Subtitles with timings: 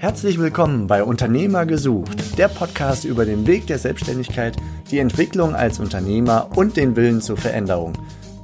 [0.00, 4.56] Herzlich willkommen bei Unternehmer gesucht, der Podcast über den Weg der Selbstständigkeit,
[4.92, 7.94] die Entwicklung als Unternehmer und den Willen zur Veränderung.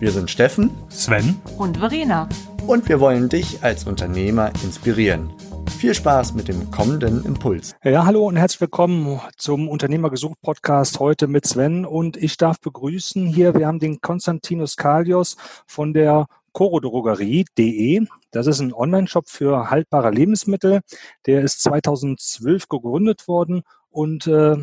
[0.01, 2.29] Wir sind Steffen, Sven und Verena.
[2.67, 5.33] Und wir wollen dich als Unternehmer inspirieren.
[5.79, 7.77] Viel Spaß mit dem kommenden Impuls.
[7.85, 12.59] Ja, hallo und herzlich willkommen zum Unternehmer gesucht Podcast heute mit Sven und ich darf
[12.59, 15.37] begrüßen hier, wir haben den Konstantinos Kalios
[15.69, 18.07] von der chorodrogerie.de.
[18.35, 20.81] Das ist ein Online-Shop für haltbare Lebensmittel.
[21.27, 23.63] Der ist 2012 gegründet worden.
[23.91, 24.57] Und äh,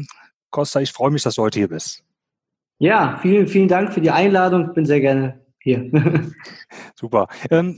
[0.49, 2.03] Costa, ich freue mich, dass du heute hier bist.
[2.79, 4.67] Ja, vielen, vielen Dank für die Einladung.
[4.67, 5.89] Ich bin sehr gerne hier.
[6.95, 7.27] Super.
[7.49, 7.77] Ähm,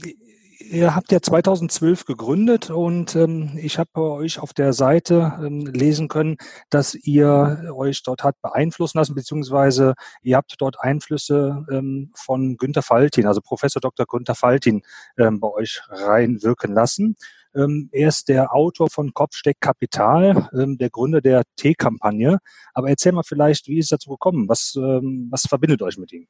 [0.70, 5.66] ihr habt ja 2012 gegründet und ähm, ich habe bei euch auf der Seite ähm,
[5.66, 6.36] lesen können,
[6.70, 12.82] dass ihr euch dort hat beeinflussen lassen, beziehungsweise ihr habt dort Einflüsse ähm, von Günter
[12.82, 14.06] Faltin, also Professor Dr.
[14.06, 14.82] Günter Faltin,
[15.18, 17.16] ähm, bei euch reinwirken lassen.
[17.54, 22.38] Ähm, er ist der Autor von Kopfsteck Kapital, ähm, der Gründer der T-Kampagne.
[22.72, 24.48] Aber erzähl mal vielleicht, wie ist es dazu gekommen?
[24.48, 26.26] Was, was verbindet euch mit ihm?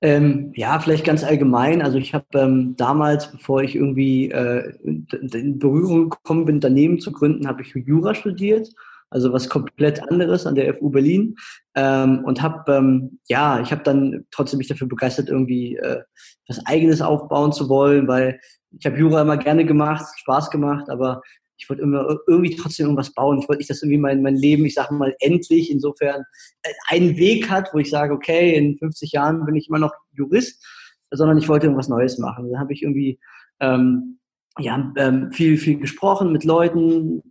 [0.00, 1.82] Ähm, ja, vielleicht ganz allgemein.
[1.82, 7.10] Also ich habe ähm, damals, bevor ich irgendwie äh, in Berührung gekommen bin, Unternehmen zu
[7.10, 8.68] gründen, habe ich Jura studiert,
[9.10, 11.34] also was komplett anderes an der FU Berlin
[11.74, 16.02] ähm, und habe ähm, ja, ich habe dann trotzdem mich dafür begeistert, irgendwie äh,
[16.46, 18.38] was Eigenes aufbauen zu wollen, weil
[18.78, 21.22] ich habe Jura immer gerne gemacht, Spaß gemacht, aber
[21.58, 23.38] ich wollte immer irgendwie trotzdem irgendwas bauen.
[23.40, 26.22] Ich wollte nicht, dass irgendwie mein, mein Leben, ich sage mal, endlich insofern
[26.62, 29.92] äh, einen Weg hat, wo ich sage, okay, in 50 Jahren bin ich immer noch
[30.12, 30.64] Jurist,
[31.10, 32.50] sondern ich wollte irgendwas Neues machen.
[32.52, 33.18] Da habe ich irgendwie
[33.60, 34.18] ähm,
[34.58, 37.22] ja, ähm, viel, viel gesprochen mit Leuten,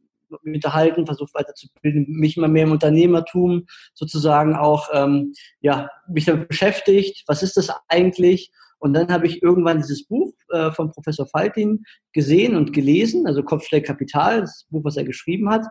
[0.44, 6.50] mich unterhalten, versucht weiterzubilden, mich immer mehr im Unternehmertum sozusagen auch ähm, ja, mich damit
[6.50, 7.23] beschäftigt.
[7.28, 8.52] Was ist das eigentlich?
[8.80, 11.83] Und dann habe ich irgendwann dieses Buch äh, von Professor Faltin
[12.14, 15.66] gesehen und gelesen, also Kopfschläg Kapital, das Buch, was er geschrieben hat.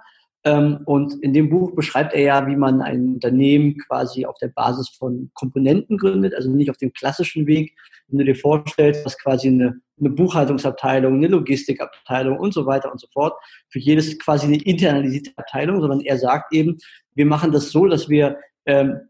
[0.46, 4.48] Ähm, und in dem Buch beschreibt er ja, wie man ein Unternehmen quasi auf der
[4.48, 7.76] Basis von Komponenten gründet, also nicht auf dem klassischen Weg.
[8.06, 13.00] Wenn du dir vorstellst, dass quasi eine, eine Buchhaltungsabteilung, eine Logistikabteilung und so weiter und
[13.00, 13.34] so fort,
[13.70, 16.78] für jedes quasi eine internalisierte Abteilung, sondern er sagt eben,
[17.14, 19.00] wir machen das so, dass wir ähm,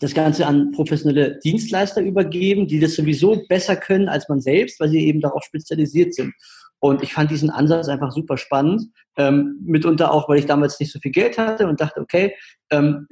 [0.00, 4.88] das Ganze an professionelle Dienstleister übergeben, die das sowieso besser können als man selbst, weil
[4.88, 6.32] sie eben darauf spezialisiert sind.
[6.80, 8.82] Und ich fand diesen Ansatz einfach super spannend,
[9.16, 12.34] ähm, mitunter auch, weil ich damals nicht so viel Geld hatte und dachte, okay,
[12.70, 13.06] ähm,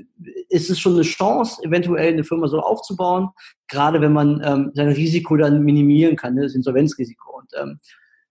[0.48, 3.28] ist es schon eine Chance, eventuell eine Firma so aufzubauen,
[3.68, 7.38] gerade wenn man ähm, sein Risiko dann minimieren kann, ne, das Insolvenzrisiko.
[7.38, 7.78] Und ähm,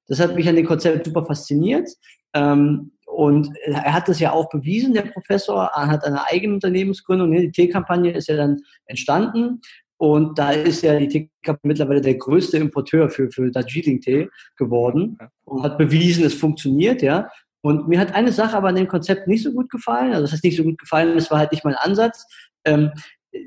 [0.08, 1.88] das hat mich an dem Konzept super fasziniert.
[2.34, 7.30] Ähm, und er hat das ja auch bewiesen, der Professor, er hat eine eigene Unternehmensgründung.
[7.30, 7.42] Ne?
[7.42, 9.60] Die T-Kampagne ist ja dann entstanden.
[9.98, 15.64] Und da ist ja die T-Kampagne mittlerweile der größte Importeur für, für Darjeeling-Tee geworden und
[15.64, 17.30] hat bewiesen, es funktioniert, ja.
[17.60, 20.14] Und mir hat eine Sache aber an dem Konzept nicht so gut gefallen.
[20.14, 22.26] Also das ist nicht so gut gefallen, das war halt nicht mein Ansatz.
[22.64, 22.92] Ähm,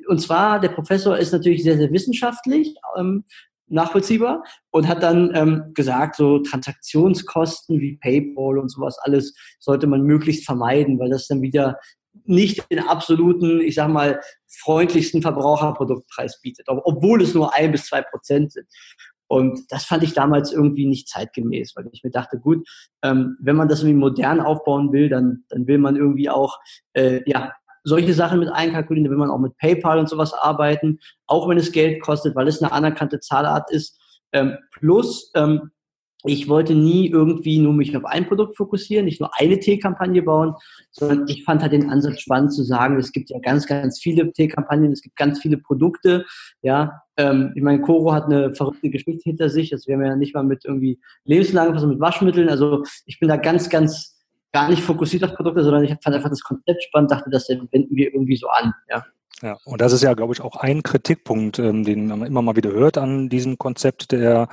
[0.06, 3.24] und zwar, der Professor ist natürlich sehr, sehr wissenschaftlich, ähm,
[3.72, 10.02] nachvollziehbar und hat dann ähm, gesagt, so Transaktionskosten wie PayPal und sowas alles sollte man
[10.02, 11.78] möglichst vermeiden, weil das dann wieder
[12.24, 18.02] nicht den absoluten, ich sag mal, freundlichsten Verbraucherproduktpreis bietet, obwohl es nur ein bis zwei
[18.02, 18.66] Prozent sind.
[19.28, 22.68] Und das fand ich damals irgendwie nicht zeitgemäß, weil ich mir dachte, gut,
[23.02, 26.58] ähm, wenn man das irgendwie modern aufbauen will, dann, dann will man irgendwie auch
[26.92, 27.52] äh, ja,
[27.84, 31.59] solche Sachen mit einkalkulieren, da will man auch mit PayPal und sowas arbeiten, auch wenn
[31.59, 33.98] es Geld kostet, weil es eine anerkannte Zahlart ist.
[34.32, 35.70] Ähm, plus, ähm,
[36.25, 40.54] ich wollte nie irgendwie nur mich auf ein Produkt fokussieren, nicht nur eine Tee-Kampagne bauen,
[40.93, 44.32] sondern ich fand halt den Ansatz spannend zu sagen, es gibt ja ganz, ganz viele
[44.32, 46.25] Tee-Kampagnen, es gibt ganz viele Produkte,
[46.62, 47.03] ja.
[47.16, 50.34] Ähm, ich meine, Coro hat eine verrückte Geschichte hinter sich, also wir haben ja nicht
[50.34, 54.21] mal mit irgendwie lebenslang, was mit Waschmitteln, also ich bin da ganz, ganz
[54.52, 57.96] gar nicht fokussiert auf Produkte, sondern ich fand einfach das Konzept spannend, dachte, das wenden
[57.96, 58.72] wir irgendwie so an.
[58.88, 59.04] Ja.
[59.42, 62.54] Ja, und das ist ja, glaube ich, auch ein Kritikpunkt, ähm, den man immer mal
[62.54, 64.48] wieder hört an diesem Konzept der,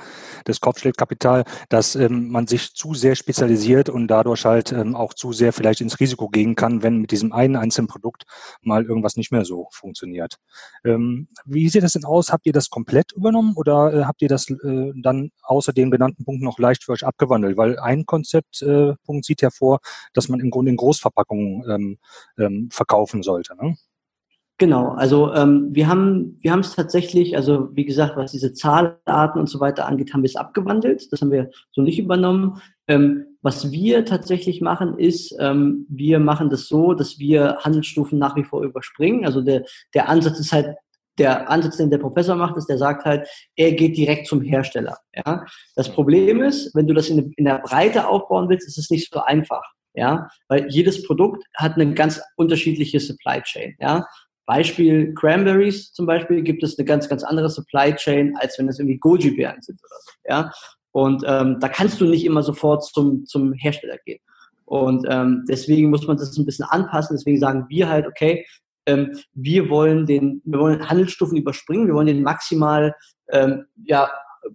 [0.48, 5.32] des Kopfschlägkapital, dass ähm, man sich zu sehr spezialisiert und dadurch halt ähm, auch zu
[5.32, 8.24] sehr vielleicht ins Risiko gehen kann, wenn mit diesem einen einzelnen Produkt
[8.62, 10.38] mal irgendwas nicht mehr so funktioniert.
[10.84, 12.32] Ähm, wie sieht das denn aus?
[12.32, 16.24] Habt ihr das komplett übernommen oder äh, habt ihr das äh, dann außer den genannten
[16.24, 17.56] Punkten noch leicht für euch abgewandelt?
[17.56, 19.78] Weil ein Konzeptpunkt äh, sieht ja vor,
[20.14, 21.98] dass man im Grunde in Großverpackungen ähm,
[22.38, 23.54] ähm, verkaufen sollte.
[23.54, 23.76] Ne?
[24.60, 29.40] Genau, also ähm, wir haben wir haben es tatsächlich, also wie gesagt, was diese Zahlarten
[29.40, 31.10] und so weiter angeht, haben wir es abgewandelt.
[31.10, 32.60] Das haben wir so nicht übernommen.
[32.86, 38.36] Ähm, was wir tatsächlich machen, ist, ähm, wir machen das so, dass wir Handelsstufen nach
[38.36, 39.24] wie vor überspringen.
[39.24, 39.64] Also der
[39.94, 40.76] der Ansatz ist halt
[41.16, 43.26] der Ansatz, den der Professor macht, ist, der sagt halt,
[43.56, 44.98] er geht direkt zum Hersteller.
[45.14, 45.46] Ja?
[45.74, 49.10] Das Problem ist, wenn du das in, in der Breite aufbauen willst, ist es nicht
[49.10, 49.64] so einfach.
[49.92, 53.74] Ja, weil jedes Produkt hat eine ganz unterschiedliche Supply Chain.
[53.80, 54.06] Ja,
[54.50, 58.80] Beispiel Cranberries zum Beispiel gibt es eine ganz, ganz andere Supply Chain, als wenn es
[58.80, 60.10] irgendwie Goji-Beeren sind oder so.
[60.28, 60.52] Ja,
[60.90, 64.18] und ähm, da kannst du nicht immer sofort zum, zum Hersteller gehen.
[64.64, 67.16] Und ähm, deswegen muss man das ein bisschen anpassen.
[67.16, 68.44] Deswegen sagen wir halt, okay,
[68.86, 72.96] ähm, wir wollen den, wir wollen Handelsstufen überspringen, wir wollen den maximal
[73.30, 74.10] ähm, ja,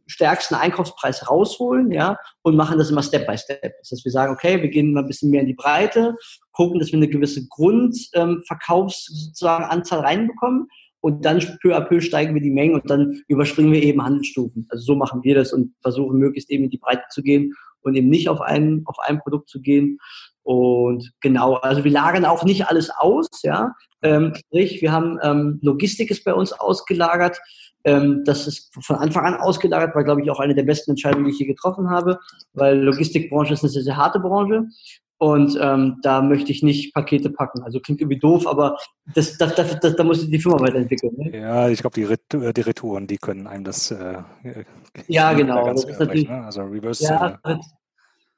[0.08, 3.74] stärksten Einkaufspreis rausholen, ja, und machen das immer Step by Step.
[3.80, 6.16] Das heißt, wir sagen, okay, wir gehen mal ein bisschen mehr in die Breite,
[6.52, 10.68] gucken, dass wir eine gewisse Grundverkaufsanzahl ähm, reinbekommen
[11.06, 14.66] und dann peu à peu steigen wir die Mengen und dann überspringen wir eben Handelsstufen.
[14.70, 17.96] Also so machen wir das und versuchen möglichst eben in die Breite zu gehen und
[17.96, 20.00] eben nicht auf ein, auf ein Produkt zu gehen.
[20.42, 23.76] Und genau, also wir lagern auch nicht alles aus, ja.
[24.02, 27.40] Ähm, sprich, wir haben ähm, Logistik ist bei uns ausgelagert.
[27.86, 31.26] Ähm, das ist von Anfang an ausgelagert, war, glaube ich, auch eine der besten Entscheidungen,
[31.26, 32.20] die ich hier getroffen habe,
[32.54, 34.66] weil Logistikbranche ist eine sehr, sehr harte Branche.
[35.18, 37.64] Und ähm, da möchte ich nicht Pakete packen.
[37.64, 38.78] Also klingt irgendwie doof, aber
[39.14, 41.14] das, das, das, das da muss die Firma weiterentwickeln.
[41.16, 41.40] Ne?
[41.40, 43.92] Ja, ich glaube, die, äh, die Retouren, die können einem das.
[43.92, 44.24] Äh,
[45.08, 45.68] ja, genau.
[45.68, 46.44] Das ist natürlich, ne?
[46.44, 47.06] Also Reverse.
[47.06, 47.56] Ja, äh,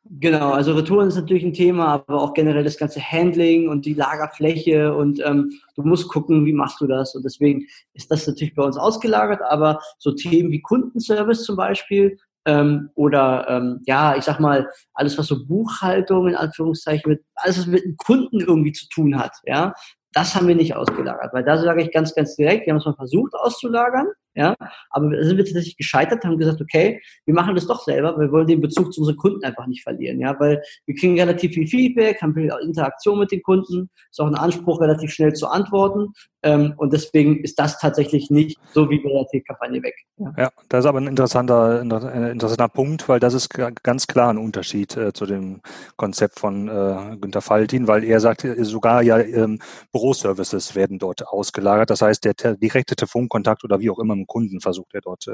[0.10, 3.94] Genau, also Retouren ist natürlich ein Thema, aber auch generell das ganze Handling und die
[3.94, 7.14] Lagerfläche und ähm, du musst gucken, wie machst du das?
[7.14, 12.18] Und deswegen ist das natürlich bei uns ausgelagert, aber so Themen wie Kundenservice zum Beispiel
[12.46, 17.60] ähm, oder ähm, ja, ich sag mal, alles was so Buchhaltung in Anführungszeichen mit, alles
[17.60, 19.74] was mit dem Kunden irgendwie zu tun hat, ja,
[20.14, 22.86] das haben wir nicht ausgelagert, weil da sage ich ganz, ganz direkt, wir haben es
[22.86, 24.08] mal versucht auszulagern,
[24.38, 24.56] ja,
[24.92, 28.32] aber da sind wir tatsächlich gescheitert, haben gesagt, okay, wir machen das doch selber, wir
[28.32, 31.68] wollen den Bezug zu unseren Kunden einfach nicht verlieren, ja, weil wir kriegen relativ viel
[31.68, 36.14] Feedback, haben viel Interaktion mit den Kunden, ist auch ein Anspruch, relativ schnell zu antworten
[36.44, 39.96] ähm, und deswegen ist das tatsächlich nicht so wie bei der T-Kampagne weg.
[40.18, 40.34] Ja.
[40.38, 40.50] ja.
[40.70, 44.96] das ist aber ein interessanter, ein interessanter Punkt, weil das ist ganz klar ein Unterschied
[44.96, 45.62] äh, zu dem
[45.96, 49.60] Konzept von äh, Günter Faltin, weil er sagt, sogar ja ähm,
[49.92, 51.90] Büroservices werden dort ausgelagert.
[51.90, 55.26] Das heißt, der direkte Telefonkontakt oder wie auch immer im Kunden versucht er dort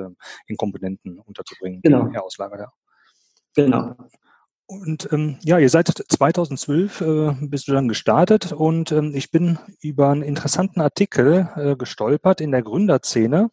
[0.47, 2.07] in Komponenten unterzubringen, genau.
[2.07, 2.59] die er auslagert.
[2.59, 2.71] Ja.
[3.55, 3.95] Genau.
[4.65, 9.59] Und ähm, ja, ihr seid 2012 äh, bist du dann gestartet und ähm, ich bin
[9.81, 13.49] über einen interessanten Artikel äh, gestolpert in der Gründerszene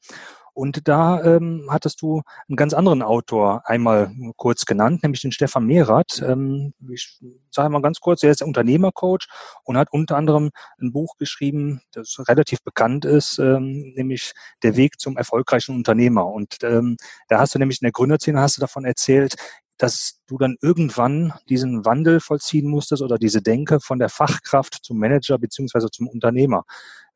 [0.60, 5.64] und da ähm, hattest du einen ganz anderen Autor einmal kurz genannt, nämlich den Stefan
[5.64, 6.20] Mehrath.
[6.20, 7.18] Ähm, ich
[7.50, 9.26] sage mal ganz kurz, er ist Unternehmercoach
[9.64, 15.00] und hat unter anderem ein Buch geschrieben, das relativ bekannt ist, ähm, nämlich Der Weg
[15.00, 16.26] zum erfolgreichen Unternehmer.
[16.26, 16.98] Und ähm,
[17.28, 19.36] da hast du nämlich in der Gründerszene hast du davon erzählt,
[19.78, 24.98] dass du dann irgendwann diesen Wandel vollziehen musstest oder diese Denke von der Fachkraft zum
[24.98, 26.64] Manager beziehungsweise zum Unternehmer.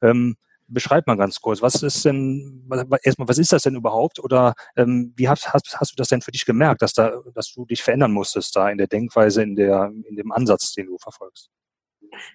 [0.01, 0.37] Ähm,
[0.75, 2.69] beschreib mal ganz kurz, was ist denn,
[3.03, 4.23] erstmal, was ist das denn überhaupt?
[4.23, 7.53] Oder ähm, wie hast, hast, hast du das denn für dich gemerkt, dass, da, dass
[7.53, 10.99] du dich verändern musstest da in der Denkweise, in, der, in dem Ansatz, den du
[10.99, 11.51] verfolgst?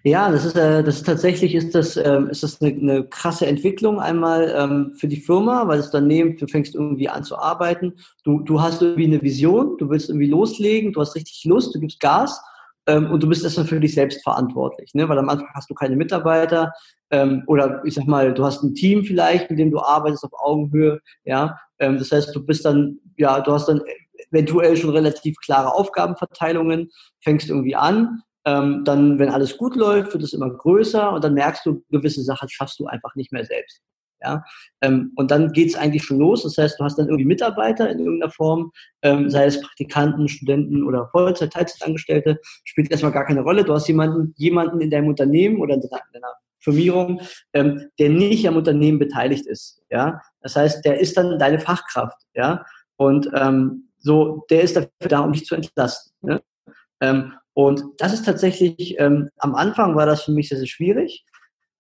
[0.03, 3.45] Ja, das ist, äh, das ist tatsächlich ist das, ähm, ist das eine, eine krasse
[3.45, 7.93] Entwicklung einmal ähm, für die Firma, weil das Unternehmen, du fängst irgendwie an zu arbeiten,
[8.23, 11.79] du, du hast irgendwie eine Vision, du willst irgendwie loslegen, du hast richtig Lust, du
[11.79, 12.41] gibst Gas
[12.89, 15.07] ähm, und du bist erstmal für dich selbst verantwortlich, ne?
[15.07, 16.73] weil am Anfang hast du keine Mitarbeiter
[17.11, 20.31] ähm, oder ich sag mal, du hast ein Team vielleicht, mit dem du arbeitest auf
[20.33, 23.81] Augenhöhe, ja, ähm, das heißt, du bist dann, ja, du hast dann
[24.31, 26.89] eventuell schon relativ klare Aufgabenverteilungen,
[27.23, 31.35] fängst irgendwie an, ähm, dann, wenn alles gut läuft, wird es immer größer und dann
[31.35, 33.81] merkst du, gewisse Sachen schaffst du einfach nicht mehr selbst.
[34.21, 34.43] Ja,
[34.81, 36.43] ähm, und dann geht's eigentlich schon los.
[36.43, 38.71] Das heißt, du hast dann irgendwie Mitarbeiter in irgendeiner Form,
[39.01, 43.63] ähm, sei es Praktikanten, Studenten oder Vollzeit, Teilzeitangestellte, spielt erstmal gar keine Rolle.
[43.63, 47.21] Du hast jemanden, jemanden in deinem Unternehmen oder in deiner Firmierung,
[47.53, 49.81] ähm, der nicht am Unternehmen beteiligt ist.
[49.89, 52.17] Ja, das heißt, der ist dann deine Fachkraft.
[52.33, 52.65] Ja,
[52.97, 56.11] und ähm, so, der ist dafür da, um dich zu entlasten.
[56.21, 56.41] Ne?
[57.01, 61.25] Ähm, und das ist tatsächlich, ähm, am Anfang war das für mich sehr, sehr schwierig,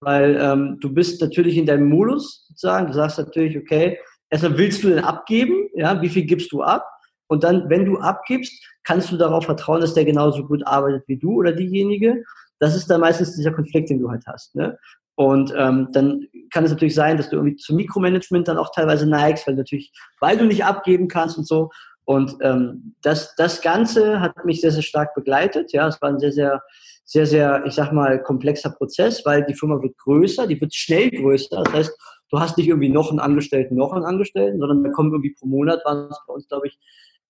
[0.01, 4.83] weil ähm, du bist natürlich in deinem Modus sozusagen, du sagst natürlich, okay, erstmal willst
[4.83, 6.85] du denn abgeben, ja, wie viel gibst du ab?
[7.27, 11.17] Und dann, wenn du abgibst, kannst du darauf vertrauen, dass der genauso gut arbeitet wie
[11.17, 12.23] du oder diejenige.
[12.59, 14.55] Das ist dann meistens dieser Konflikt, den du halt hast.
[14.55, 14.77] Ne?
[15.15, 19.05] Und ähm, dann kann es natürlich sein, dass du irgendwie zum Mikromanagement dann auch teilweise
[19.05, 21.69] neigst, weil natürlich, weil du nicht abgeben kannst und so.
[22.05, 25.73] Und ähm, das, das Ganze hat mich sehr, sehr stark begleitet.
[25.73, 26.63] Ja, es war ein sehr, sehr,
[27.09, 31.09] sehr, sehr, ich sag mal, komplexer Prozess, weil die Firma wird größer, die wird schnell
[31.09, 31.63] größer.
[31.63, 31.97] Das heißt,
[32.29, 35.47] du hast nicht irgendwie noch einen Angestellten, noch einen Angestellten, sondern da kommen irgendwie pro
[35.47, 36.77] Monat, waren es bei uns, glaube ich,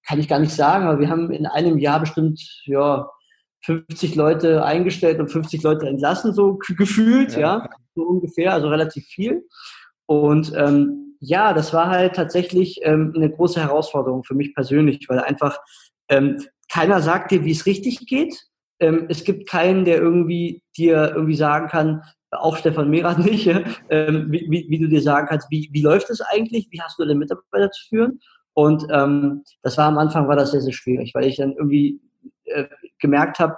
[0.06, 3.10] kann ich gar nicht sagen, aber wir haben in einem Jahr bestimmt, ja,
[3.62, 9.06] 50 Leute eingestellt und 50 Leute entlassen, so gefühlt, ja, ja so ungefähr, also relativ
[9.06, 9.46] viel.
[10.06, 15.20] Und ähm, ja, das war halt tatsächlich ähm, eine große Herausforderung für mich persönlich, weil
[15.20, 15.58] einfach
[16.10, 18.49] ähm, keiner sagt dir, wie es richtig geht.
[18.80, 23.48] Ähm, es gibt keinen, der irgendwie dir irgendwie sagen kann, auch Stefan Mehrath nicht,
[23.90, 27.04] ähm, wie, wie, du dir sagen kannst, wie, wie läuft es eigentlich, wie hast du
[27.04, 28.20] deine Mitarbeiter zu führen?
[28.54, 32.02] Und ähm, das war am Anfang war das sehr, sehr schwierig, weil ich dann irgendwie
[32.46, 32.66] äh,
[33.00, 33.56] gemerkt habe,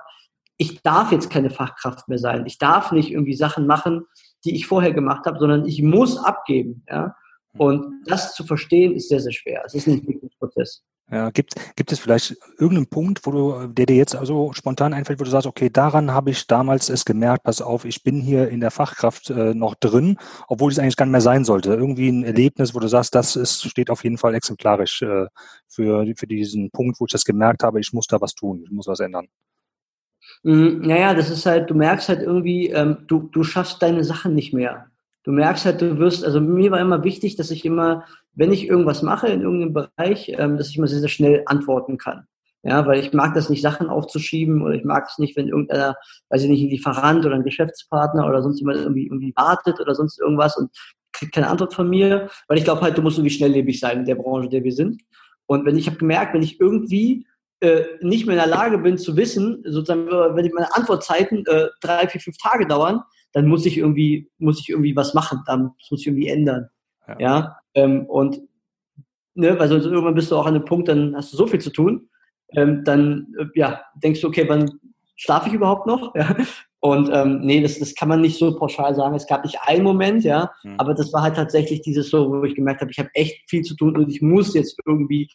[0.58, 2.46] ich darf jetzt keine Fachkraft mehr sein.
[2.46, 4.06] Ich darf nicht irgendwie Sachen machen,
[4.46, 6.84] die ich vorher gemacht habe, sondern ich muss abgeben.
[6.88, 7.16] Ja?
[7.58, 9.64] Und das zu verstehen ist sehr, sehr schwer.
[9.66, 10.84] Es ist ein Entwicklungsprozess.
[11.12, 15.20] Ja, gibt, gibt es vielleicht irgendeinen Punkt, wo du, der dir jetzt also spontan einfällt,
[15.20, 18.48] wo du sagst, okay, daran habe ich damals es gemerkt, pass auf, ich bin hier
[18.48, 21.74] in der Fachkraft äh, noch drin, obwohl es eigentlich gar nicht mehr sein sollte.
[21.74, 25.26] Irgendwie ein Erlebnis, wo du sagst, das ist, steht auf jeden Fall exemplarisch äh,
[25.68, 28.72] für, für diesen Punkt, wo ich das gemerkt habe, ich muss da was tun, ich
[28.72, 29.28] muss was ändern.
[30.44, 34.54] Naja, das ist halt, du merkst halt irgendwie, ähm, du, du schaffst deine Sachen nicht
[34.54, 34.91] mehr
[35.24, 38.68] du merkst halt, du wirst, also mir war immer wichtig, dass ich immer, wenn ich
[38.68, 42.26] irgendwas mache in irgendeinem Bereich, ähm, dass ich immer sehr, sehr schnell antworten kann.
[42.64, 45.96] Ja, weil ich mag das nicht, Sachen aufzuschieben oder ich mag es nicht, wenn irgendeiner,
[46.30, 49.96] weiß ich nicht, ein Lieferant oder ein Geschäftspartner oder sonst jemand irgendwie, irgendwie wartet oder
[49.96, 50.70] sonst irgendwas und
[51.12, 54.06] kriegt keine Antwort von mir, weil ich glaube halt, du musst irgendwie schnelllebig sein in
[54.06, 55.02] der Branche, in der wir sind.
[55.48, 57.26] Und wenn ich habe gemerkt, wenn ich irgendwie
[57.62, 62.08] äh, nicht mehr in der Lage bin zu wissen, sozusagen, wenn meine Antwortzeiten äh, drei,
[62.08, 63.02] vier, fünf Tage dauern,
[63.34, 66.70] dann muss ich irgendwie, muss ich irgendwie was machen, dann muss ich irgendwie ändern.
[67.08, 67.20] Ja.
[67.20, 67.58] ja?
[67.74, 68.42] Ähm, und
[69.34, 71.60] ne, weil sonst irgendwann bist du auch an einem Punkt, dann hast du so viel
[71.60, 72.10] zu tun,
[72.54, 74.72] ähm, dann äh, ja, denkst du, okay, wann
[75.16, 76.14] schlafe ich überhaupt noch?
[76.22, 76.36] Ja?
[76.84, 79.14] Und ähm, nee, das, das kann man nicht so pauschal sagen.
[79.14, 80.80] Es gab nicht einen Moment, ja, mhm.
[80.80, 83.62] aber das war halt tatsächlich dieses so, wo ich gemerkt habe, ich habe echt viel
[83.62, 85.30] zu tun und ich muss jetzt irgendwie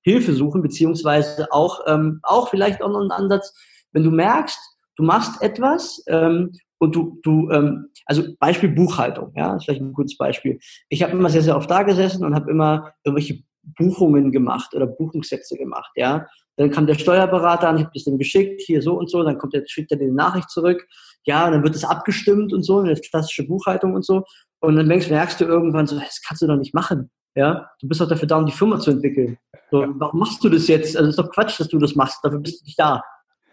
[0.00, 3.54] Hilfe suchen, beziehungsweise auch, ähm, auch vielleicht auch noch einen Ansatz,
[3.92, 4.58] wenn du merkst,
[4.96, 9.92] du machst etwas ähm, und du, du ähm, also Beispiel Buchhaltung, ja, ist vielleicht ein
[9.92, 10.58] gutes Beispiel.
[10.88, 14.86] Ich habe immer sehr, sehr oft da gesessen und habe immer irgendwelche Buchungen gemacht oder
[14.86, 16.26] Buchungssätze gemacht, ja.
[16.56, 19.38] Dann kam der Steuerberater an, ich habe das dem geschickt, hier so und so, dann
[19.38, 20.86] kommt der, schickt er dir die Nachricht zurück,
[21.24, 24.24] ja, und dann wird es abgestimmt und so, eine klassische Buchhaltung und so.
[24.60, 27.10] Und dann merkst, merkst du irgendwann so, das kannst du doch nicht machen.
[27.34, 29.38] Ja, du bist doch dafür da, um die Firma zu entwickeln.
[29.70, 30.96] So, warum machst du das jetzt?
[30.96, 32.18] Also es ist doch Quatsch, dass du das machst.
[32.24, 33.02] Dafür bist du nicht da.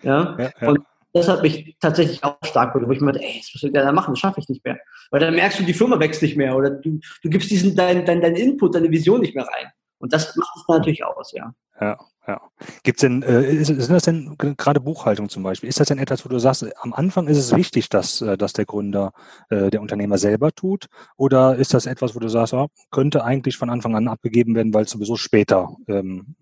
[0.02, 0.70] Ja, ja, ja.
[0.70, 0.80] und
[1.14, 3.72] das hat mich tatsächlich auch stark berührt, wo ich mir dachte, ey, das musst du
[3.72, 4.78] gerne machen, das schaffe ich nicht mehr.
[5.12, 8.06] Weil dann merkst du, die Firma wächst nicht mehr oder du, du gibst diesen, dein,
[8.06, 9.72] dein, dein Input, deine Vision nicht mehr rein.
[10.00, 11.54] Und das macht es natürlich aus, ja.
[11.80, 11.98] Ja,
[12.28, 12.42] ja.
[12.84, 15.70] Gibt's denn, äh, sind das denn gerade Buchhaltung zum Beispiel?
[15.70, 18.54] Ist das denn etwas, wo du sagst, am Anfang ist es wichtig, dass, äh, dass
[18.54, 19.12] der Gründer,
[19.50, 20.88] äh, der Unternehmer selber tut?
[21.16, 24.74] Oder ist das etwas, wo du sagst, oh, könnte eigentlich von Anfang an abgegeben werden,
[24.74, 26.36] weil es sowieso später ähm,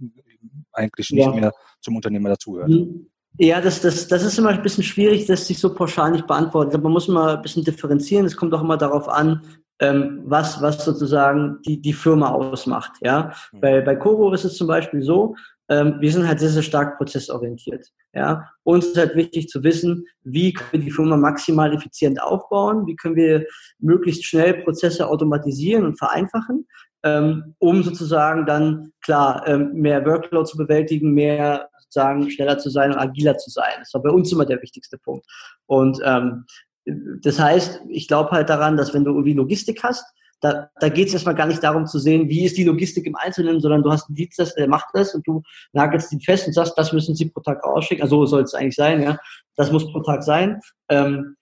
[0.71, 1.31] eigentlich nicht ja.
[1.31, 2.69] mehr zum Unternehmer dazugehört?
[2.69, 3.07] Mhm.
[3.37, 6.81] Ja, das, das, das ist immer ein bisschen schwierig, das sich so pauschal nicht beantworten.
[6.81, 8.25] Man muss immer ein bisschen differenzieren.
[8.25, 9.41] Es kommt auch immer darauf an,
[9.79, 12.93] ähm, was, was sozusagen die, die Firma ausmacht.
[13.01, 13.33] Ja?
[13.51, 13.59] Mhm.
[13.59, 15.35] Bei, bei Koro ist es zum Beispiel so,
[15.67, 17.87] ähm, wir sind halt sehr, sehr stark prozessorientiert.
[18.13, 18.49] Ja?
[18.63, 22.95] Uns ist halt wichtig zu wissen, wie können wir die Firma maximal effizient aufbauen, wie
[22.95, 23.45] können wir
[23.79, 26.67] möglichst schnell Prozesse automatisieren und vereinfachen,
[27.03, 32.91] ähm, um sozusagen dann klar ähm, mehr Workload zu bewältigen, mehr sozusagen schneller zu sein
[32.91, 33.73] und agiler zu sein.
[33.79, 35.25] Das war bei uns immer der wichtigste Punkt.
[35.65, 36.45] Und ähm,
[36.85, 40.05] das heißt, ich glaube halt daran, dass wenn du irgendwie Logistik hast,
[40.41, 43.15] da, da geht es erstmal gar nicht darum zu sehen, wie ist die Logistik im
[43.15, 46.53] Einzelnen, sondern du hast einen Dienst, der macht das und du nagelst ihn fest und
[46.53, 48.03] sagst, das müssen sie pro Tag rausschicken.
[48.03, 49.17] Also so soll es eigentlich sein, ja.
[49.55, 50.59] Das muss pro Tag sein.
[50.89, 51.37] Ähm,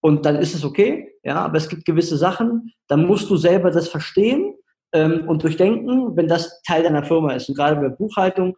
[0.00, 3.70] und dann ist es okay, ja, aber es gibt gewisse Sachen, da musst du selber
[3.70, 4.54] das verstehen
[4.92, 7.48] ähm, und durchdenken, wenn das Teil deiner Firma ist.
[7.48, 8.54] Und gerade bei Buchhaltung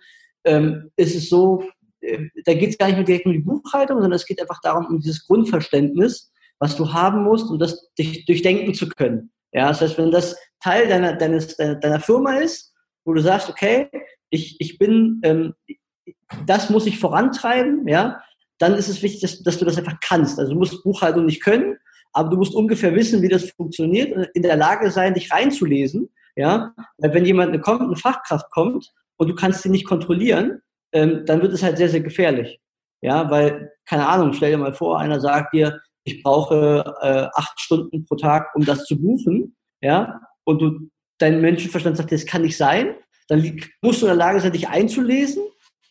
[0.46, 1.62] ähm, ist es so,
[2.00, 4.60] äh, da geht es gar nicht mehr direkt um die Buchhaltung, sondern es geht einfach
[4.62, 9.30] darum, um dieses Grundverständnis, was du haben musst, um das dich durchdenken zu können.
[9.52, 12.72] Ja, das heißt, wenn das Teil deiner, deines, deiner, deiner Firma ist,
[13.04, 13.88] wo du sagst, okay,
[14.30, 15.54] ich, ich bin, ähm,
[16.46, 18.20] das muss ich vorantreiben, ja,
[18.58, 20.38] dann ist es wichtig, dass, dass du das einfach kannst.
[20.38, 21.76] Also du musst Buchhaltung nicht können,
[22.12, 26.08] aber du musst ungefähr wissen, wie das funktioniert und in der Lage sein, dich reinzulesen,
[26.34, 30.61] ja, wenn jemand kommt, eine Fachkraft kommt und du kannst sie nicht kontrollieren,
[30.92, 32.61] ähm, dann wird es halt sehr, sehr gefährlich.
[33.02, 37.61] Ja, weil, keine Ahnung, stell dir mal vor, einer sagt dir, ich brauche äh, acht
[37.61, 42.42] Stunden pro Tag, um das zu buchen, ja, und du, dein Menschenverstand sagt, das kann
[42.42, 42.94] nicht sein,
[43.28, 45.42] dann musst du in der Lage sein, dich einzulesen,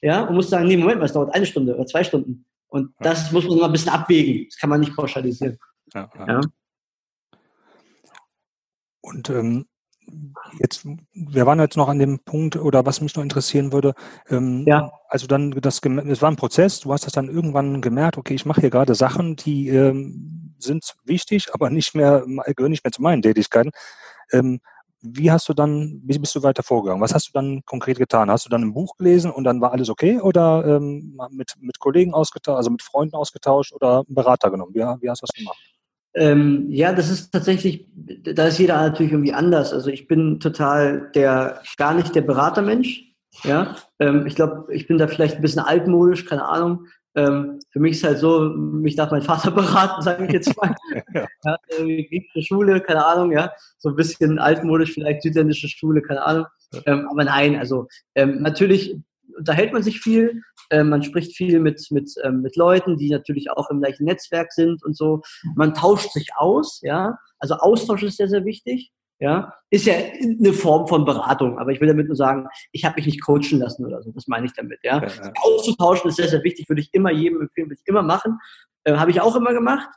[0.01, 2.45] ja, und musst sagen, nee, Moment mal, es dauert eine Stunde oder zwei Stunden.
[2.67, 4.47] Und das muss man mal ein bisschen abwägen.
[4.49, 5.57] Das kann man nicht pauschalisieren.
[5.93, 6.27] Ja, ja.
[6.27, 6.41] ja.
[9.01, 9.65] Und ähm,
[10.59, 13.93] Jetzt, wir waren jetzt noch an dem Punkt, oder was mich noch interessieren würde,
[14.29, 14.91] ähm, ja.
[15.09, 18.45] also dann, das, es war ein Prozess, du hast das dann irgendwann gemerkt, okay, ich
[18.45, 22.23] mache hier gerade Sachen, die ähm, sind wichtig, aber nicht mehr,
[22.55, 23.71] gehören nicht mehr zu meinen Tätigkeiten.
[24.31, 24.59] Ähm,
[25.01, 27.01] wie hast du dann, wie bist du weiter vorgegangen?
[27.01, 28.31] Was hast du dann konkret getan?
[28.31, 31.79] Hast du dann ein Buch gelesen und dann war alles okay oder ähm, mit, mit
[31.79, 34.73] Kollegen ausgetauscht, also mit Freunden ausgetauscht oder einen Berater genommen?
[34.73, 35.59] Wie, wie hast du das gemacht?
[36.15, 39.73] Ähm, ja, das ist tatsächlich, da ist jeder natürlich irgendwie anders.
[39.73, 43.03] Also ich bin total der, gar nicht der Beratermensch.
[43.43, 46.87] Ja, ähm, ich glaube, ich bin da vielleicht ein bisschen altmodisch, keine Ahnung.
[47.15, 50.73] Ähm, für mich ist halt so, mich darf mein Vater beraten, sage ich jetzt mal.
[51.13, 51.25] ja.
[51.43, 53.51] ja, griechische Schule, keine Ahnung, ja.
[53.77, 56.45] So ein bisschen altmodisch, vielleicht südländische Schule, keine Ahnung.
[56.85, 58.97] Ähm, aber nein, also ähm, natürlich
[59.37, 63.51] unterhält man sich viel, äh, man spricht viel mit, mit, ähm, mit Leuten, die natürlich
[63.51, 65.21] auch im gleichen Netzwerk sind und so.
[65.55, 67.17] Man tauscht sich aus, ja.
[67.39, 68.91] Also Austausch ist sehr, sehr wichtig.
[69.17, 72.95] Ja, ist ja eine Form von Beratung, aber ich will damit nur sagen, ich habe
[72.97, 75.01] mich nicht coachen lassen oder so, das meine ich damit, ja.
[75.01, 75.31] ja, ja.
[75.41, 78.39] Auszutauschen ist sehr, sehr wichtig, würde ich immer jedem empfehlen, würde ich immer machen.
[78.83, 79.87] Äh, habe ich auch immer gemacht.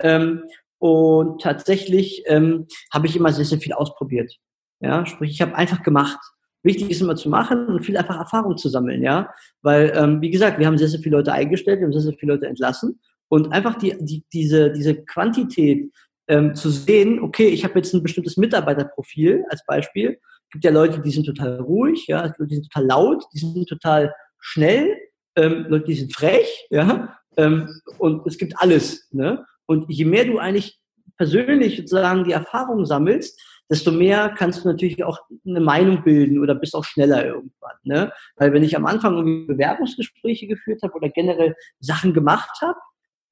[0.00, 0.42] Ähm,
[0.78, 4.34] und tatsächlich ähm, habe ich immer sehr, sehr viel ausprobiert.
[4.80, 6.18] Ja, sprich, ich habe einfach gemacht.
[6.64, 9.30] Wichtig ist immer zu machen und viel einfach Erfahrung zu sammeln, ja.
[9.62, 12.14] Weil, ähm, wie gesagt, wir haben sehr, sehr viele Leute eingestellt, wir haben sehr, sehr
[12.14, 12.98] viele Leute entlassen.
[13.28, 15.90] Und einfach die, die, diese, diese Quantität
[16.26, 20.18] ähm, zu sehen, okay, ich habe jetzt ein bestimmtes Mitarbeiterprofil als Beispiel.
[20.46, 23.68] Es gibt ja Leute, die sind total ruhig, ja, die sind total laut, die sind
[23.68, 24.96] total schnell,
[25.36, 27.68] ähm, Leute, die sind frech, ja, ähm,
[27.98, 29.08] und es gibt alles.
[29.12, 29.44] Ne?
[29.66, 30.78] Und je mehr du eigentlich
[31.16, 33.40] persönlich sozusagen die Erfahrung sammelst,
[33.70, 37.76] desto mehr kannst du natürlich auch eine Meinung bilden oder bist auch schneller irgendwann.
[37.82, 38.12] Ne?
[38.36, 42.78] Weil wenn ich am Anfang irgendwie Bewerbungsgespräche geführt habe oder generell Sachen gemacht habe,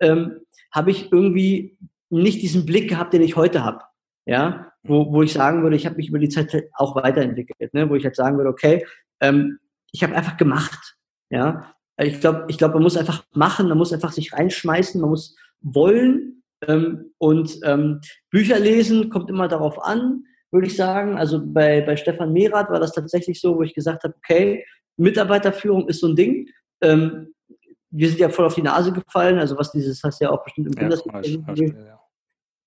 [0.00, 0.40] ähm,
[0.72, 1.78] habe ich irgendwie
[2.10, 3.80] nicht diesen Blick gehabt, den ich heute habe.
[4.24, 7.74] Ja, wo, wo ich sagen würde, ich habe mich über die Zeit halt auch weiterentwickelt,
[7.74, 7.90] ne?
[7.90, 8.86] wo ich halt sagen würde, okay,
[9.20, 9.58] ähm,
[9.90, 10.96] ich habe einfach gemacht.
[11.30, 15.10] Ja, ich glaube, ich glaube, man muss einfach machen, man muss einfach sich reinschmeißen, man
[15.10, 18.00] muss wollen ähm, und ähm,
[18.30, 21.18] Bücher lesen kommt immer darauf an, würde ich sagen.
[21.18, 24.64] Also bei, bei Stefan Merath war das tatsächlich so, wo ich gesagt habe, okay,
[24.96, 26.48] Mitarbeiterführung ist so ein Ding.
[26.82, 27.34] Ähm,
[27.90, 30.42] wir sind ja voll auf die Nase gefallen, also was dieses hast du ja auch
[30.42, 31.98] bestimmt im ja, Bundesliga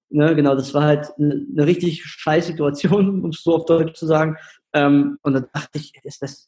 [0.10, 3.98] Ne, genau, das war halt eine, eine richtig scheiß Situation, um es so auf Deutsch
[3.98, 4.38] zu sagen.
[4.74, 6.48] Ähm, und dann dachte ich, ist das,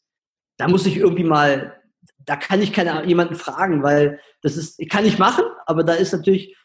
[0.58, 1.74] da muss ich irgendwie mal,
[2.24, 6.12] da kann ich keine, jemanden fragen, weil das ist, kann ich machen, aber da ist
[6.12, 6.56] natürlich,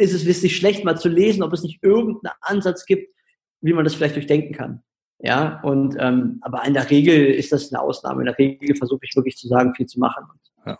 [0.00, 3.14] ist es wirklich schlecht, mal zu lesen, ob es nicht irgendeinen Ansatz gibt,
[3.60, 4.82] wie man das vielleicht durchdenken kann.
[5.18, 8.22] Ja, und ähm, aber in der Regel ist das eine Ausnahme.
[8.22, 10.24] In der Regel versuche ich wirklich zu sagen, viel zu machen.
[10.64, 10.78] Ja.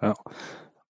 [0.00, 0.14] ja.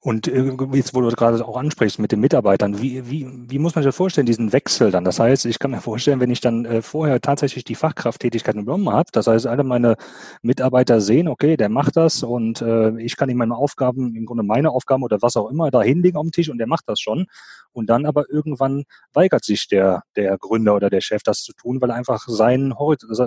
[0.04, 3.74] Und äh, jetzt, wo du gerade auch ansprichst mit den Mitarbeitern, wie, wie, wie muss
[3.74, 5.02] man sich das vorstellen, diesen Wechsel dann?
[5.02, 8.90] Das heißt, ich kann mir vorstellen, wenn ich dann äh, vorher tatsächlich die Fachkrafttätigkeit übernommen
[8.90, 9.96] habe, das heißt, alle meine
[10.42, 14.42] Mitarbeiter sehen, okay, der macht das und äh, ich kann ihm meine Aufgaben, im Grunde
[14.42, 17.00] meine Aufgaben oder was auch immer, da hinlegen auf dem Tisch und der macht das
[17.00, 17.24] schon.
[17.72, 21.80] Und dann aber irgendwann weigert sich der, der Gründer oder der Chef, das zu tun,
[21.80, 22.74] weil er einfach sein,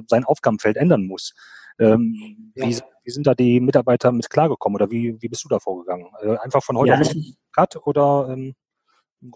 [0.07, 1.33] sein Aufgabenfeld ändern muss.
[1.79, 2.67] Ähm, ja.
[2.67, 6.07] wie, wie, sind da die Mitarbeiter mit klargekommen oder wie, wie bist du da vorgegangen?
[6.13, 7.13] Also einfach von heute ja, auf
[7.53, 8.29] Cut oder?
[8.31, 8.55] Ähm,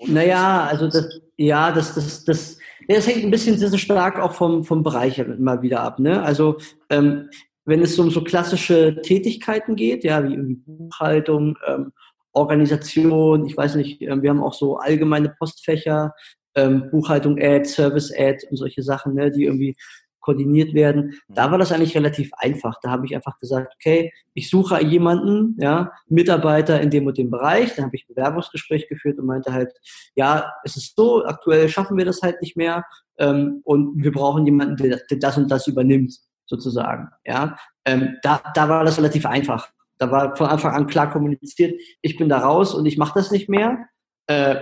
[0.07, 4.33] naja, also das, ja, das, das, das, das hängt ein bisschen sehr, sehr stark auch
[4.33, 5.99] vom, vom Bereich immer wieder ab.
[5.99, 6.21] Ne?
[6.21, 6.57] Also
[6.89, 7.29] ähm,
[7.65, 11.91] wenn es um so klassische Tätigkeiten geht, ja, wie Buchhaltung, ähm,
[12.33, 16.13] Organisation, ich weiß nicht, äh, wir haben auch so allgemeine Postfächer,
[16.55, 19.75] ähm, Buchhaltung Ad, Service Ad und solche Sachen, ne, die irgendwie
[20.21, 21.19] koordiniert werden.
[21.27, 21.51] Da mhm.
[21.51, 22.79] war das eigentlich relativ einfach.
[22.81, 27.29] Da habe ich einfach gesagt, okay, ich suche jemanden, ja, Mitarbeiter in dem und dem
[27.29, 27.75] Bereich.
[27.75, 29.71] Dann habe ich ein Bewerbungsgespräch geführt und meinte halt,
[30.15, 32.85] ja, es ist so, aktuell schaffen wir das halt nicht mehr
[33.17, 36.13] ähm, und wir brauchen jemanden, der, der, das und das übernimmt,
[36.45, 37.09] sozusagen.
[37.25, 39.69] Ja, ähm, da, da war das relativ einfach.
[39.97, 43.31] Da war von Anfang an klar kommuniziert, ich bin da raus und ich mache das
[43.31, 43.85] nicht mehr.
[44.27, 44.55] Äh,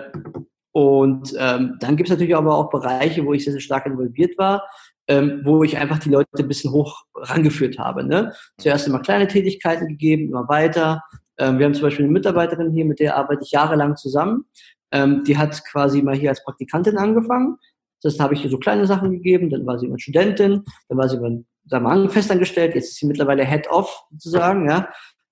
[0.72, 4.38] und ähm, dann gibt es natürlich aber auch Bereiche, wo ich sehr, sehr stark involviert
[4.38, 4.64] war
[5.10, 8.04] ähm, wo ich einfach die Leute ein bisschen hoch rangeführt habe.
[8.04, 8.32] Ne?
[8.60, 11.04] Zuerst immer kleine Tätigkeiten gegeben, immer weiter.
[11.40, 14.46] Ähm, wir haben zum Beispiel eine Mitarbeiterin hier, mit der arbeite ich jahrelang zusammen.
[14.92, 17.58] Ähm, die hat quasi mal hier als Praktikantin angefangen.
[18.04, 19.50] Das habe ich ihr so kleine Sachen gegeben.
[19.50, 22.76] Dann war sie immer Studentin, dann war sie immer sagen wir, mal, festangestellt.
[22.76, 24.70] Jetzt ist sie mittlerweile Head-Off sozusagen.
[24.70, 24.90] Ja?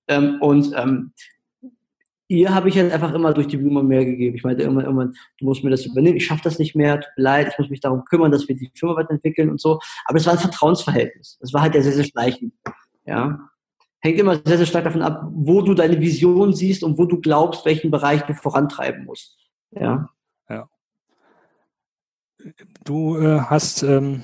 [0.08, 1.12] Ähm, und ähm,
[2.28, 4.36] ihr habe ich halt einfach immer durch die Blume mehr gegeben.
[4.36, 7.10] Ich meinte immer, immer, du musst mir das übernehmen, ich schaffe das nicht mehr, tut
[7.16, 9.80] mir leid, ich muss mich darum kümmern, dass wir die Firma weiterentwickeln und so.
[10.04, 11.38] Aber es war ein Vertrauensverhältnis.
[11.40, 12.52] Es war halt ja sehr, sehr schleichend.
[13.06, 13.48] Ja.
[14.00, 17.20] Hängt immer sehr, sehr stark davon ab, wo du deine Vision siehst und wo du
[17.20, 19.36] glaubst, welchen Bereich du vorantreiben musst.
[19.70, 20.08] Ja.
[20.48, 20.68] Ja.
[22.84, 24.22] Du äh, hast ähm,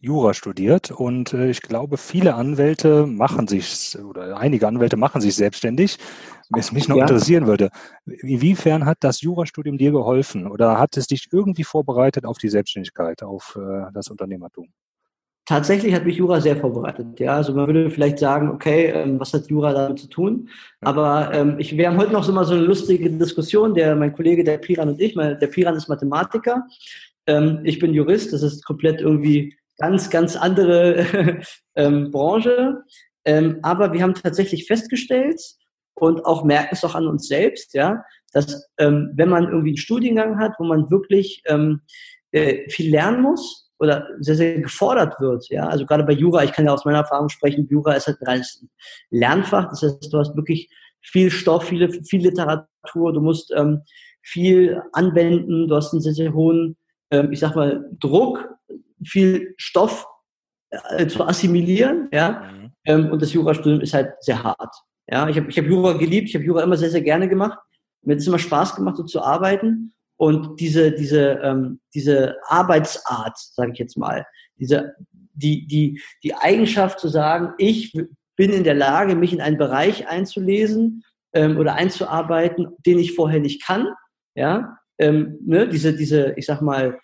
[0.00, 5.34] Jura studiert und äh, ich glaube, viele Anwälte machen sich oder einige Anwälte machen sich
[5.34, 5.98] selbstständig.
[6.50, 7.02] Was mich noch ja.
[7.02, 7.68] interessieren würde,
[8.06, 13.22] inwiefern hat das Jurastudium dir geholfen oder hat es dich irgendwie vorbereitet auf die Selbstständigkeit,
[13.22, 14.68] auf äh, das Unternehmertum?
[15.44, 17.18] Tatsächlich hat mich Jura sehr vorbereitet.
[17.20, 20.48] Ja, also man würde vielleicht sagen, okay, ähm, was hat Jura damit zu tun?
[20.82, 23.72] Aber ähm, ich, wir haben heute noch so mal so eine lustige Diskussion.
[23.72, 26.66] Der, mein Kollege, der Piran und ich, mein, der Piran ist Mathematiker,
[27.26, 28.32] ähm, ich bin Jurist.
[28.32, 31.40] Das ist komplett irgendwie ganz, ganz andere
[31.74, 32.82] ähm, Branche.
[33.24, 35.40] Ähm, aber wir haben tatsächlich festgestellt
[35.94, 39.76] und auch merken es auch an uns selbst, ja, dass ähm, wenn man irgendwie einen
[39.76, 41.80] Studiengang hat, wo man wirklich ähm,
[42.32, 46.52] äh, viel lernen muss oder sehr, sehr gefordert wird, ja, also gerade bei Jura, ich
[46.52, 48.64] kann ja aus meiner Erfahrung sprechen, Jura ist halt ein reines
[49.10, 50.68] Lernfach, das heißt, du hast wirklich
[51.00, 53.82] viel Stoff, viele, viel Literatur, du musst ähm,
[54.22, 56.76] viel anwenden, du hast einen sehr, sehr hohen,
[57.10, 58.48] ähm, ich sag mal, Druck,
[59.04, 60.06] viel Stoff
[60.70, 62.72] äh, zu assimilieren, ja, mhm.
[62.84, 64.74] ähm, und das Jurastudium ist halt sehr hart.
[65.10, 67.58] Ja, ich habe ich hab Jura geliebt, ich habe Jura immer sehr, sehr gerne gemacht.
[68.02, 69.94] Mir hat es immer Spaß gemacht, so zu arbeiten.
[70.16, 74.94] Und diese, diese, ähm, diese Arbeitsart, sage ich jetzt mal, diese,
[75.32, 77.92] die, die, die Eigenschaft zu sagen, ich
[78.36, 83.40] bin in der Lage, mich in einen Bereich einzulesen ähm, oder einzuarbeiten, den ich vorher
[83.40, 83.86] nicht kann,
[84.34, 86.98] ja, ähm, ne, diese, diese, ich sag mal,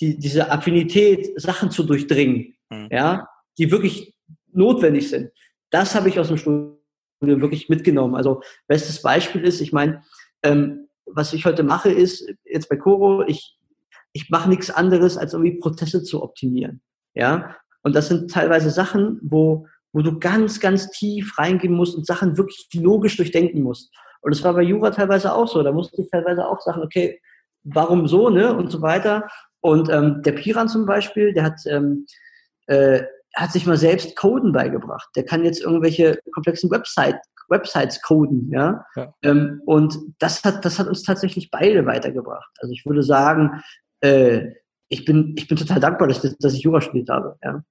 [0.00, 2.88] die, diese Affinität, Sachen zu durchdringen, mhm.
[2.90, 4.14] ja, die wirklich
[4.52, 5.30] notwendig sind.
[5.70, 6.78] Das habe ich aus dem Studium
[7.20, 8.14] wirklich mitgenommen.
[8.14, 10.02] Also bestes Beispiel ist, ich meine,
[10.42, 13.58] ähm, was ich heute mache, ist jetzt bei Coro, ich,
[14.12, 16.80] ich mache nichts anderes, als irgendwie Prozesse zu optimieren.
[17.14, 22.06] Ja, und das sind teilweise Sachen, wo, wo du ganz, ganz tief reingehen musst und
[22.06, 23.92] Sachen wirklich logisch durchdenken musst.
[24.20, 25.62] Und das war bei Jura teilweise auch so.
[25.62, 27.20] Da musste ich teilweise auch sagen, okay,
[27.64, 28.54] warum so, ne?
[28.54, 29.28] Und so weiter.
[29.60, 32.06] Und ähm, der Piran zum Beispiel, der hat ähm,
[32.66, 33.02] äh,
[33.34, 35.08] hat sich mal selbst Coden beigebracht.
[35.16, 37.18] Der kann jetzt irgendwelche komplexen Website,
[37.48, 38.84] Websites coden, ja.
[38.96, 39.14] ja.
[39.22, 42.50] Ähm, und das hat, das hat uns tatsächlich beide weitergebracht.
[42.58, 43.62] Also ich würde sagen,
[44.00, 44.48] äh,
[44.88, 47.62] ich bin, ich bin total dankbar, dass, dass ich Jura studiert habe, ja.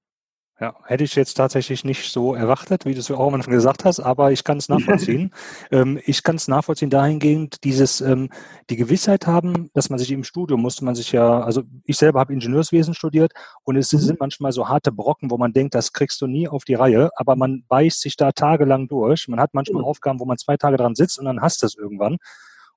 [0.60, 3.86] Ja, hätte ich jetzt tatsächlich nicht so erwartet, wie du es auch am Anfang gesagt
[3.86, 5.32] hast, aber ich kann es nachvollziehen.
[5.72, 8.30] ähm, ich kann es nachvollziehen dahingehend, dieses, ähm,
[8.72, 12.20] die Gewissheit haben, dass man sich im Studium musste man sich ja, also ich selber
[12.22, 13.34] habe Ingenieurswesen studiert
[13.66, 14.00] und es mhm.
[14.00, 17.12] sind manchmal so harte Brocken, wo man denkt, das kriegst du nie auf die Reihe,
[17.18, 19.28] aber man beißt sich da tagelang durch.
[19.28, 19.88] Man hat manchmal mhm.
[19.88, 22.18] Aufgaben, wo man zwei Tage dran sitzt und dann hast du es irgendwann.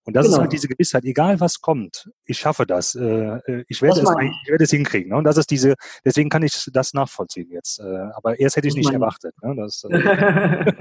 [0.05, 0.37] Und das genau.
[0.37, 4.09] ist halt diese Gewissheit, egal was kommt, ich schaffe das, äh, äh ich, werde es,
[4.09, 5.11] ich werde es hinkriegen.
[5.11, 5.17] Ne?
[5.17, 7.81] Und das ist diese, deswegen kann ich das nachvollziehen jetzt.
[7.81, 9.35] Äh, aber erst hätte ich nicht erwartet.
[9.43, 9.55] Ne?
[9.57, 10.73] Das, äh,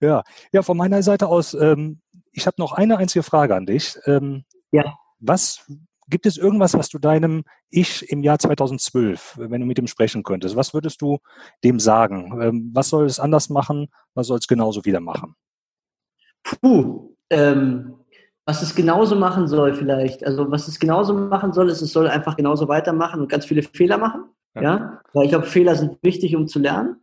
[0.06, 0.22] ja.
[0.52, 2.00] ja, von meiner Seite aus, ähm,
[2.32, 3.98] ich habe noch eine einzige Frage an dich.
[4.06, 4.94] Ähm, ja.
[5.18, 5.66] Was
[6.10, 10.22] Gibt es irgendwas, was du deinem Ich im Jahr 2012, wenn du mit ihm sprechen
[10.22, 11.18] könntest, was würdest du
[11.62, 12.40] dem sagen?
[12.40, 13.88] Ähm, was soll es anders machen?
[14.14, 15.36] Was soll es genauso wieder machen?
[16.42, 17.94] Puh, ähm,
[18.46, 22.08] was es genauso machen soll vielleicht, also was es genauso machen soll, ist, es soll
[22.08, 24.24] einfach genauso weitermachen und ganz viele Fehler machen.
[24.54, 25.00] Ja, ja?
[25.12, 26.96] weil ich glaube, Fehler sind wichtig, um zu lernen.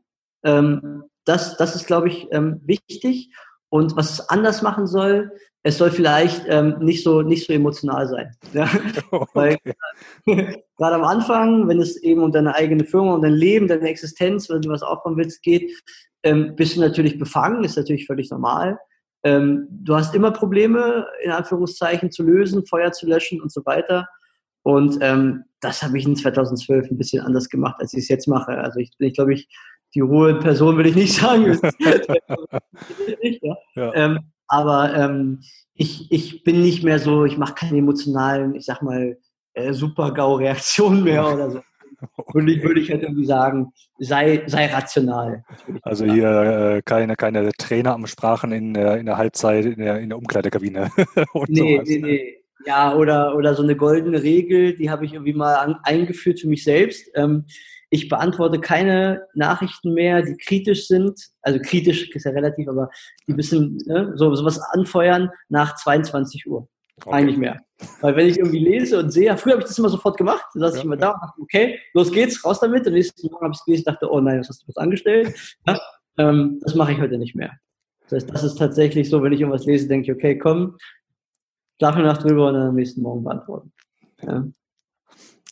[0.44, 3.32] Ähm, das, das ist, glaube ich, ähm, wichtig.
[3.70, 5.32] Und was es anders machen soll,
[5.64, 8.36] es soll vielleicht ähm, nicht so nicht so emotional sein.
[8.54, 8.70] Ja?
[9.12, 9.28] Okay.
[9.34, 9.58] Weil
[10.78, 14.50] gerade am Anfang, wenn es eben um deine eigene Firma, um dein Leben, deine Existenz,
[14.50, 15.72] wenn du was aufbauen willst, geht,
[16.24, 18.80] ähm, bist du natürlich befangen, ist natürlich völlig normal.
[19.26, 24.08] Ähm, du hast immer Probleme, in Anführungszeichen, zu lösen, Feuer zu löschen und so weiter.
[24.62, 28.28] Und ähm, das habe ich in 2012 ein bisschen anders gemacht, als ich es jetzt
[28.28, 28.52] mache.
[28.52, 29.50] Also ich bin, ich glaube ich,
[29.96, 31.46] die hohe Person will ich nicht sagen.
[33.42, 33.56] ja.
[33.76, 33.94] Ja.
[33.96, 35.42] Ähm, aber ähm,
[35.74, 39.18] ich, ich bin nicht mehr so, ich mache keine emotionalen, ich sag mal,
[39.54, 41.62] äh, Super-GAU-Reaktionen mehr oder so.
[42.36, 45.46] Und ich würde ich halt irgendwie sagen, sei, sei rational.
[45.84, 50.02] Also hier äh, keine, keine Trainer am Sprachen in der, in der Halbzeit, in der,
[50.02, 50.92] in der Umkleidekabine.
[51.48, 51.88] nee, sowas.
[51.88, 52.38] nee, nee.
[52.66, 56.50] Ja, oder, oder so eine goldene Regel, die habe ich irgendwie mal an, eingeführt für
[56.50, 57.10] mich selbst.
[57.16, 57.46] Ähm,
[57.90, 61.18] ich beantworte keine Nachrichten mehr, die kritisch sind.
[61.42, 62.90] Also kritisch ist ja relativ, aber
[63.26, 66.68] die ein bisschen ne, so sowas anfeuern nach 22 Uhr.
[66.98, 67.16] Okay.
[67.16, 67.62] Eigentlich mehr.
[68.02, 70.62] Weil wenn ich irgendwie lese und sehe, früher habe ich das immer sofort gemacht, dann
[70.62, 72.88] saß ja, ich immer da und dachte, okay, los geht's, raus damit.
[72.88, 74.78] Und nächsten Morgen habe ich es gelesen und dachte, oh nein, was hast du was
[74.78, 75.58] angestellt?
[75.68, 75.80] Ja,
[76.18, 77.52] ähm, das mache ich heute nicht mehr.
[78.04, 80.78] Das heißt, das ist tatsächlich so, wenn ich irgendwas lese, denke ich, okay, komm,
[81.78, 83.74] schlafe eine Nacht drüber und dann am nächsten Morgen beantworten.
[84.22, 84.46] Ja.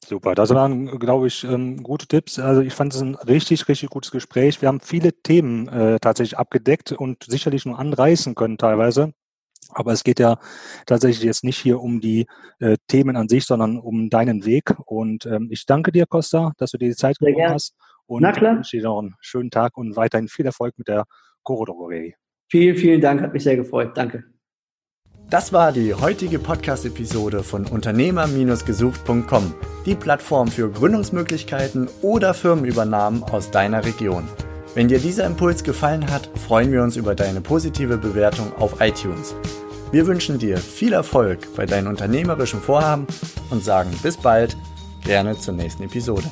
[0.05, 2.37] Super, das waren, glaube ich, ähm, gute Tipps.
[2.37, 4.61] Also ich fand es ein richtig, richtig gutes Gespräch.
[4.61, 9.13] Wir haben viele Themen äh, tatsächlich abgedeckt und sicherlich nur anreißen können teilweise.
[9.71, 10.37] Aber es geht ja
[10.85, 12.25] tatsächlich jetzt nicht hier um die
[12.59, 14.73] äh, Themen an sich, sondern um deinen Weg.
[14.85, 17.75] Und ähm, ich danke dir, Costa, dass du dir die Zeit Sehr genommen hast.
[18.05, 18.55] Und Na klar.
[18.55, 21.05] wünsche dir noch einen schönen Tag und weiterhin viel Erfolg mit der
[21.43, 22.15] Coro Drogerie.
[22.49, 23.97] Vielen, vielen Dank, hat mich sehr gefreut.
[23.97, 24.23] Danke.
[25.29, 33.83] Das war die heutige Podcast-Episode von Unternehmer-gesucht.com, die Plattform für Gründungsmöglichkeiten oder Firmenübernahmen aus deiner
[33.83, 34.27] Region.
[34.75, 39.35] Wenn dir dieser Impuls gefallen hat, freuen wir uns über deine positive Bewertung auf iTunes.
[39.91, 43.05] Wir wünschen dir viel Erfolg bei deinen unternehmerischen Vorhaben
[43.51, 44.57] und sagen bis bald,
[45.03, 46.25] gerne zur nächsten Episode.